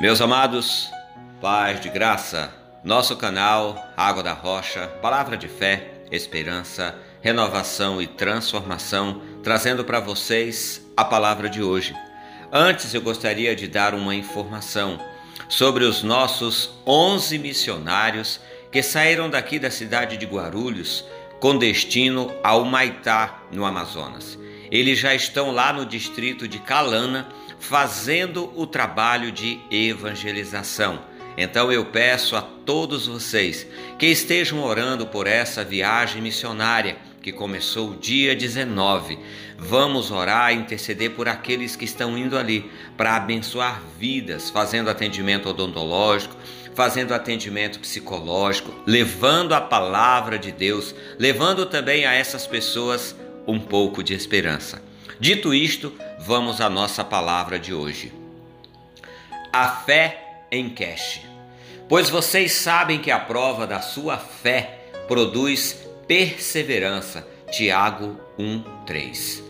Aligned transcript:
Meus 0.00 0.20
amados, 0.20 0.88
paz 1.40 1.80
de 1.80 1.88
graça, 1.88 2.54
nosso 2.84 3.16
canal 3.16 3.84
Água 3.96 4.22
da 4.22 4.32
Rocha, 4.32 4.86
palavra 5.02 5.36
de 5.36 5.48
fé, 5.48 5.90
esperança, 6.12 6.94
renovação 7.20 8.00
e 8.00 8.06
transformação, 8.06 9.20
trazendo 9.42 9.84
para 9.84 9.98
vocês 9.98 10.80
a 10.96 11.04
palavra 11.04 11.50
de 11.50 11.60
hoje. 11.64 11.96
Antes 12.52 12.94
eu 12.94 13.02
gostaria 13.02 13.56
de 13.56 13.66
dar 13.66 13.92
uma 13.92 14.14
informação 14.14 15.04
sobre 15.48 15.82
os 15.82 16.04
nossos 16.04 16.70
11 16.86 17.36
missionários 17.36 18.40
que 18.70 18.84
saíram 18.84 19.28
daqui 19.28 19.58
da 19.58 19.68
cidade 19.68 20.16
de 20.16 20.26
Guarulhos 20.26 21.04
com 21.40 21.56
destino 21.56 22.32
ao 22.42 22.64
Maitá, 22.64 23.42
no 23.52 23.64
Amazonas. 23.64 24.38
Eles 24.70 24.98
já 24.98 25.14
estão 25.14 25.50
lá 25.50 25.72
no 25.72 25.86
distrito 25.86 26.46
de 26.46 26.58
Calana 26.58 27.28
fazendo 27.58 28.52
o 28.54 28.66
trabalho 28.66 29.32
de 29.32 29.60
evangelização. 29.70 31.00
Então 31.40 31.70
eu 31.70 31.84
peço 31.84 32.34
a 32.34 32.42
todos 32.42 33.06
vocês 33.06 33.64
que 33.96 34.06
estejam 34.06 34.60
orando 34.60 35.06
por 35.06 35.28
essa 35.28 35.64
viagem 35.64 36.20
missionária 36.20 36.96
que 37.22 37.30
começou 37.30 37.94
dia 37.94 38.34
19. 38.34 39.16
Vamos 39.56 40.10
orar 40.10 40.52
e 40.52 40.56
interceder 40.56 41.12
por 41.12 41.28
aqueles 41.28 41.76
que 41.76 41.84
estão 41.84 42.18
indo 42.18 42.36
ali 42.36 42.68
para 42.96 43.14
abençoar 43.14 43.80
vidas, 43.96 44.50
fazendo 44.50 44.90
atendimento 44.90 45.48
odontológico, 45.48 46.36
fazendo 46.74 47.14
atendimento 47.14 47.78
psicológico, 47.78 48.74
levando 48.84 49.52
a 49.52 49.60
palavra 49.60 50.40
de 50.40 50.50
Deus, 50.50 50.92
levando 51.20 51.66
também 51.66 52.04
a 52.04 52.14
essas 52.14 52.48
pessoas 52.48 53.14
um 53.46 53.60
pouco 53.60 54.02
de 54.02 54.12
esperança. 54.12 54.82
Dito 55.20 55.54
isto, 55.54 55.92
vamos 56.18 56.60
à 56.60 56.68
nossa 56.68 57.04
palavra 57.04 57.60
de 57.60 57.72
hoje. 57.72 58.12
A 59.52 59.68
fé 59.68 60.24
em 60.50 60.68
cash. 60.68 61.27
Pois 61.88 62.10
vocês 62.10 62.52
sabem 62.52 62.98
que 62.98 63.10
a 63.10 63.18
prova 63.18 63.66
da 63.66 63.80
sua 63.80 64.18
fé 64.18 64.78
produz 65.08 65.88
perseverança. 66.06 67.26
Tiago 67.50 68.20
1:3. 68.38 69.42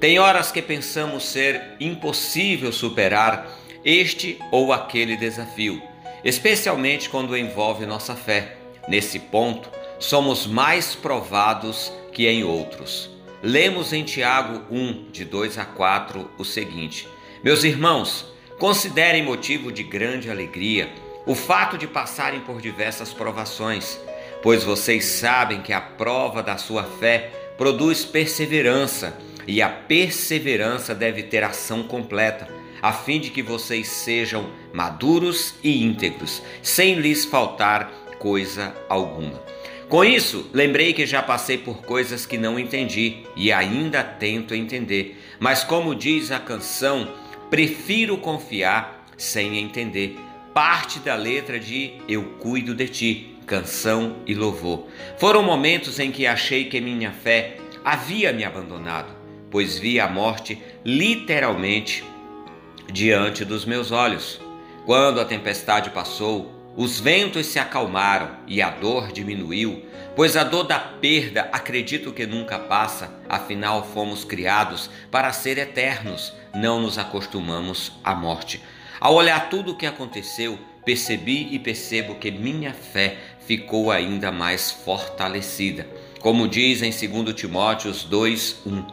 Tem 0.00 0.18
horas 0.18 0.50
que 0.50 0.60
pensamos 0.60 1.24
ser 1.24 1.76
impossível 1.78 2.72
superar 2.72 3.48
este 3.84 4.40
ou 4.50 4.72
aquele 4.72 5.16
desafio, 5.16 5.80
especialmente 6.24 7.08
quando 7.08 7.36
envolve 7.36 7.86
nossa 7.86 8.16
fé. 8.16 8.56
Nesse 8.88 9.20
ponto, 9.20 9.70
somos 10.00 10.48
mais 10.48 10.96
provados 10.96 11.92
que 12.12 12.26
em 12.26 12.42
outros. 12.42 13.08
Lemos 13.40 13.92
em 13.92 14.02
Tiago 14.02 14.62
1, 14.68 15.12
de 15.12 15.24
2 15.24 15.58
a 15.58 15.64
4, 15.64 16.28
o 16.36 16.44
seguinte: 16.44 17.06
Meus 17.40 17.62
irmãos, 17.62 18.26
considerem 18.58 19.22
motivo 19.22 19.70
de 19.70 19.84
grande 19.84 20.28
alegria 20.28 20.90
o 21.26 21.34
fato 21.34 21.78
de 21.78 21.86
passarem 21.86 22.40
por 22.40 22.60
diversas 22.60 23.12
provações, 23.12 23.98
pois 24.42 24.62
vocês 24.62 25.04
sabem 25.04 25.62
que 25.62 25.72
a 25.72 25.80
prova 25.80 26.42
da 26.42 26.56
sua 26.56 26.84
fé 26.84 27.30
produz 27.56 28.04
perseverança, 28.04 29.16
e 29.46 29.60
a 29.60 29.68
perseverança 29.68 30.94
deve 30.94 31.22
ter 31.22 31.44
ação 31.44 31.82
completa, 31.82 32.48
a 32.80 32.92
fim 32.92 33.20
de 33.20 33.30
que 33.30 33.42
vocês 33.42 33.88
sejam 33.88 34.50
maduros 34.72 35.54
e 35.62 35.82
íntegros, 35.82 36.42
sem 36.62 36.96
lhes 36.96 37.24
faltar 37.24 37.90
coisa 38.18 38.74
alguma. 38.88 39.42
Com 39.88 40.02
isso, 40.04 40.48
lembrei 40.52 40.92
que 40.92 41.06
já 41.06 41.22
passei 41.22 41.58
por 41.58 41.82
coisas 41.82 42.26
que 42.26 42.38
não 42.38 42.58
entendi 42.58 43.22
e 43.36 43.52
ainda 43.52 44.02
tento 44.02 44.54
entender, 44.54 45.22
mas 45.38 45.62
como 45.62 45.94
diz 45.94 46.30
a 46.30 46.38
canção, 46.38 47.08
prefiro 47.50 48.16
confiar 48.16 49.06
sem 49.16 49.58
entender. 49.58 50.18
Parte 50.54 51.00
da 51.00 51.16
letra 51.16 51.58
de 51.58 51.94
Eu 52.08 52.22
Cuido 52.38 52.76
de 52.76 52.86
Ti, 52.86 53.36
canção 53.44 54.18
e 54.24 54.36
louvor. 54.36 54.86
Foram 55.18 55.42
momentos 55.42 55.98
em 55.98 56.12
que 56.12 56.28
achei 56.28 56.66
que 56.66 56.80
minha 56.80 57.10
fé 57.10 57.56
havia 57.84 58.32
me 58.32 58.44
abandonado, 58.44 59.12
pois 59.50 59.76
vi 59.76 59.98
a 59.98 60.06
morte 60.06 60.62
literalmente 60.84 62.04
diante 62.92 63.44
dos 63.44 63.64
meus 63.64 63.90
olhos. 63.90 64.40
Quando 64.86 65.20
a 65.20 65.24
tempestade 65.24 65.90
passou, 65.90 66.54
os 66.76 67.00
ventos 67.00 67.46
se 67.46 67.58
acalmaram 67.58 68.36
e 68.46 68.62
a 68.62 68.70
dor 68.70 69.10
diminuiu, 69.10 69.84
pois 70.14 70.36
a 70.36 70.44
dor 70.44 70.62
da 70.62 70.78
perda 70.78 71.48
acredito 71.52 72.12
que 72.12 72.26
nunca 72.26 72.60
passa, 72.60 73.12
afinal 73.28 73.84
fomos 73.84 74.24
criados 74.24 74.88
para 75.10 75.32
ser 75.32 75.58
eternos, 75.58 76.32
não 76.54 76.80
nos 76.80 76.96
acostumamos 76.96 77.90
à 78.04 78.14
morte. 78.14 78.62
Ao 79.00 79.14
olhar 79.14 79.48
tudo 79.48 79.72
o 79.72 79.76
que 79.76 79.86
aconteceu, 79.86 80.58
percebi 80.84 81.48
e 81.50 81.58
percebo 81.58 82.14
que 82.14 82.30
minha 82.30 82.72
fé 82.72 83.16
ficou 83.46 83.90
ainda 83.90 84.30
mais 84.30 84.70
fortalecida. 84.70 85.86
Como 86.20 86.48
diz 86.48 86.82
em 86.82 86.90
2 86.90 87.34
Timóteos 87.34 88.04
2:1, 88.04 88.84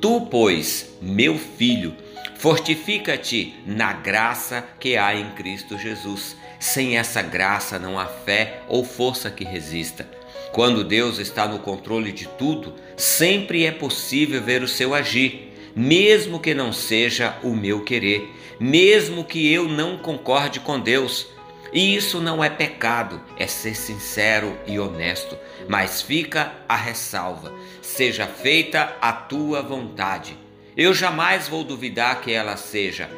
Tu, 0.00 0.20
pois, 0.30 0.96
meu 1.00 1.38
filho, 1.38 1.96
fortifica-te 2.36 3.54
na 3.66 3.92
graça 3.92 4.64
que 4.78 4.96
há 4.96 5.14
em 5.14 5.30
Cristo 5.30 5.78
Jesus 5.78 6.36
sem 6.58 6.96
essa 6.96 7.22
graça 7.22 7.78
não 7.78 7.98
há 7.98 8.06
fé 8.06 8.60
ou 8.68 8.84
força 8.84 9.30
que 9.30 9.44
resista. 9.44 10.08
Quando 10.52 10.84
Deus 10.84 11.18
está 11.18 11.46
no 11.46 11.58
controle 11.58 12.12
de 12.12 12.26
tudo, 12.26 12.74
sempre 12.96 13.66
é 13.66 13.70
possível 13.70 14.42
ver 14.42 14.62
o 14.62 14.68
seu 14.68 14.94
agir, 14.94 15.45
mesmo 15.76 16.40
que 16.40 16.54
não 16.54 16.72
seja 16.72 17.36
o 17.42 17.50
meu 17.50 17.84
querer, 17.84 18.34
mesmo 18.58 19.22
que 19.22 19.52
eu 19.52 19.68
não 19.68 19.98
concorde 19.98 20.58
com 20.58 20.80
Deus. 20.80 21.28
E 21.70 21.94
isso 21.94 22.20
não 22.20 22.42
é 22.42 22.48
pecado, 22.48 23.20
é 23.36 23.46
ser 23.46 23.76
sincero 23.76 24.56
e 24.66 24.78
honesto. 24.78 25.36
Mas 25.68 26.00
fica 26.00 26.54
a 26.66 26.76
ressalva: 26.76 27.52
seja 27.82 28.26
feita 28.26 28.96
a 29.02 29.12
tua 29.12 29.60
vontade. 29.60 30.38
Eu 30.74 30.94
jamais 30.94 31.48
vou 31.48 31.62
duvidar 31.62 32.22
que 32.22 32.32
ela 32.32 32.56
seja 32.56 33.10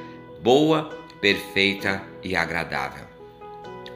boa, 0.42 0.90
perfeita 1.20 2.02
e 2.22 2.34
agradável. 2.34 3.04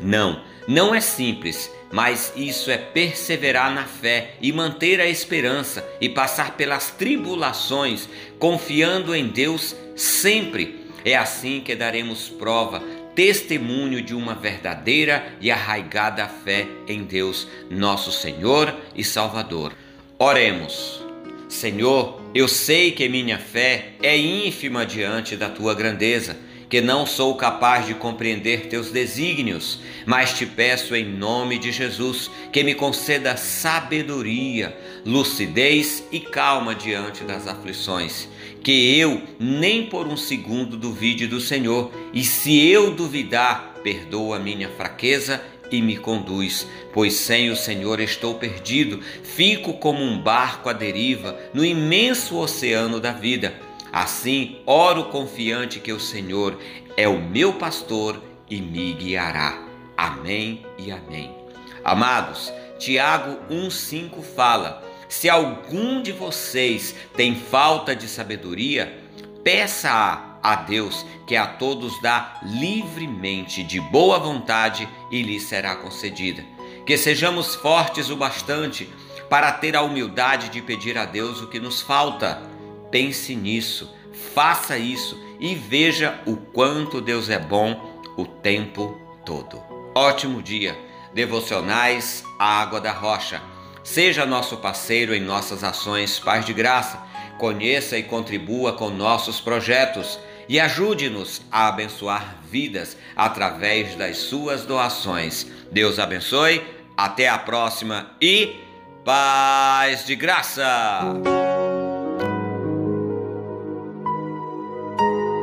Não, 0.00 0.42
não 0.66 0.94
é 0.94 1.00
simples, 1.00 1.70
mas 1.90 2.32
isso 2.36 2.70
é 2.70 2.78
perseverar 2.78 3.74
na 3.74 3.84
fé 3.84 4.34
e 4.40 4.52
manter 4.52 5.00
a 5.00 5.06
esperança 5.06 5.86
e 6.00 6.08
passar 6.08 6.56
pelas 6.56 6.90
tribulações, 6.90 8.08
confiando 8.38 9.14
em 9.14 9.28
Deus 9.28 9.74
sempre. 9.96 10.80
É 11.04 11.16
assim 11.16 11.60
que 11.60 11.74
daremos 11.74 12.28
prova, 12.28 12.80
testemunho 13.14 14.00
de 14.00 14.14
uma 14.14 14.34
verdadeira 14.34 15.34
e 15.40 15.50
arraigada 15.50 16.26
fé 16.26 16.66
em 16.86 17.02
Deus, 17.02 17.48
nosso 17.68 18.12
Senhor 18.12 18.74
e 18.94 19.02
Salvador. 19.02 19.72
Oremos. 20.18 21.02
Senhor, 21.48 22.22
eu 22.34 22.48
sei 22.48 22.92
que 22.92 23.08
minha 23.08 23.38
fé 23.38 23.90
é 24.02 24.16
ínfima 24.16 24.86
diante 24.86 25.36
da 25.36 25.50
tua 25.50 25.74
grandeza 25.74 26.36
que 26.72 26.80
não 26.80 27.04
sou 27.04 27.34
capaz 27.34 27.86
de 27.86 27.92
compreender 27.92 28.68
teus 28.68 28.90
desígnios, 28.90 29.78
mas 30.06 30.32
te 30.32 30.46
peço 30.46 30.96
em 30.96 31.04
nome 31.04 31.58
de 31.58 31.70
Jesus 31.70 32.30
que 32.50 32.64
me 32.64 32.74
conceda 32.74 33.36
sabedoria, 33.36 34.74
lucidez 35.04 36.02
e 36.10 36.18
calma 36.18 36.74
diante 36.74 37.24
das 37.24 37.46
aflições. 37.46 38.26
Que 38.64 38.98
eu 38.98 39.20
nem 39.38 39.84
por 39.84 40.08
um 40.08 40.16
segundo 40.16 40.74
duvide 40.74 41.26
do 41.26 41.42
Senhor, 41.42 41.92
e 42.10 42.24
se 42.24 42.66
eu 42.66 42.94
duvidar, 42.94 43.74
perdoa 43.84 44.38
minha 44.38 44.70
fraqueza 44.70 45.42
e 45.70 45.82
me 45.82 45.98
conduz, 45.98 46.66
pois 46.94 47.12
sem 47.12 47.50
o 47.50 47.56
Senhor 47.56 48.00
estou 48.00 48.36
perdido, 48.36 48.98
fico 49.22 49.74
como 49.74 50.02
um 50.02 50.18
barco 50.18 50.70
à 50.70 50.72
deriva 50.72 51.38
no 51.52 51.62
imenso 51.62 52.38
oceano 52.38 52.98
da 52.98 53.12
vida. 53.12 53.52
Assim, 53.92 54.62
oro 54.64 55.04
confiante 55.04 55.78
que 55.78 55.92
o 55.92 56.00
Senhor 56.00 56.58
é 56.96 57.06
o 57.06 57.20
meu 57.20 57.52
pastor 57.52 58.22
e 58.48 58.58
me 58.58 58.94
guiará. 58.94 59.58
Amém 59.94 60.64
e 60.78 60.90
amém. 60.90 61.36
Amados, 61.84 62.50
Tiago 62.78 63.38
1,5 63.50 64.22
fala: 64.22 64.82
Se 65.10 65.28
algum 65.28 66.00
de 66.00 66.10
vocês 66.10 66.94
tem 67.14 67.34
falta 67.34 67.94
de 67.94 68.08
sabedoria, 68.08 68.98
peça-a 69.44 70.38
a 70.42 70.56
Deus, 70.56 71.04
que 71.26 71.36
a 71.36 71.46
todos 71.46 72.00
dá 72.00 72.40
livremente, 72.42 73.62
de 73.62 73.78
boa 73.78 74.18
vontade, 74.18 74.88
e 75.10 75.22
lhe 75.22 75.38
será 75.38 75.76
concedida. 75.76 76.42
Que 76.86 76.96
sejamos 76.96 77.54
fortes 77.54 78.08
o 78.08 78.16
bastante 78.16 78.88
para 79.28 79.52
ter 79.52 79.76
a 79.76 79.82
humildade 79.82 80.48
de 80.48 80.62
pedir 80.62 80.96
a 80.96 81.04
Deus 81.04 81.40
o 81.42 81.46
que 81.46 81.60
nos 81.60 81.80
falta 81.80 82.51
Pense 82.92 83.34
nisso, 83.34 83.90
faça 84.34 84.76
isso 84.76 85.18
e 85.40 85.54
veja 85.54 86.20
o 86.26 86.36
quanto 86.36 87.00
Deus 87.00 87.30
é 87.30 87.38
bom 87.38 87.90
o 88.16 88.26
tempo 88.26 89.00
todo. 89.24 89.60
Ótimo 89.94 90.42
dia! 90.42 90.78
Devocionais 91.14 92.22
Água 92.38 92.80
da 92.80 92.92
Rocha. 92.92 93.40
Seja 93.82 94.24
nosso 94.24 94.58
parceiro 94.58 95.14
em 95.14 95.20
nossas 95.20 95.64
ações 95.64 96.18
Paz 96.18 96.44
de 96.44 96.52
Graça. 96.52 96.98
Conheça 97.38 97.98
e 97.98 98.02
contribua 98.02 98.74
com 98.74 98.90
nossos 98.90 99.40
projetos. 99.40 100.18
e 100.48 100.58
ajude-nos 100.58 101.40
a 101.50 101.68
abençoar 101.68 102.36
vidas 102.50 102.96
através 103.16 103.94
das 103.94 104.18
suas 104.18 104.64
doações. 104.66 105.46
Deus 105.70 105.98
abençoe, 105.98 106.62
até 106.96 107.28
a 107.28 107.38
próxima 107.38 108.10
e 108.20 108.56
paz 109.04 110.04
de 110.04 110.16
graça! 110.16 111.51